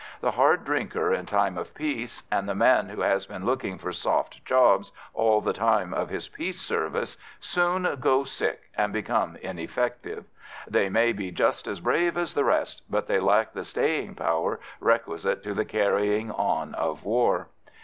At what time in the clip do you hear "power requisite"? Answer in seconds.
14.15-15.43